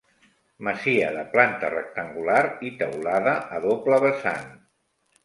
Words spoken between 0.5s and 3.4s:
Masia de planta rectangular i teulada